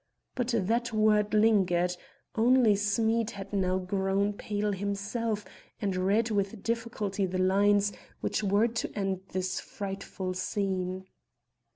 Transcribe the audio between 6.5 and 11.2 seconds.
difficulty the lines which were to end this frightful scene.